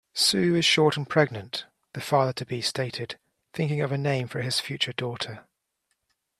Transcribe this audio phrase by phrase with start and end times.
[0.15, 3.19] "Sue is short and pregnant", the father-to-be stated,
[3.53, 5.45] thinking of a name for his future daughter.